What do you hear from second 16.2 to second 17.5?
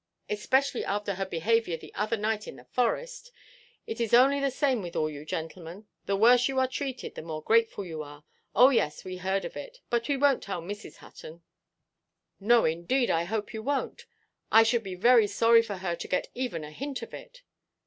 even a hint of it."